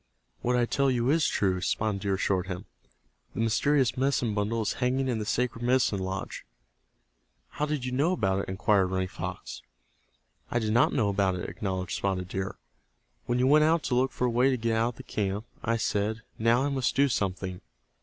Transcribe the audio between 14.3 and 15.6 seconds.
way to get out of the camp,